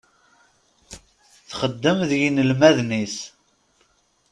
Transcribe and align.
Texdem 1.49 1.99
d 2.09 2.11
yinelmaden-is. 2.19 3.17